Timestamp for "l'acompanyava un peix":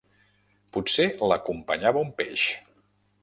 1.31-2.47